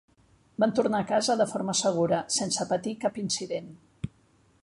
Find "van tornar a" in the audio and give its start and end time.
0.61-1.05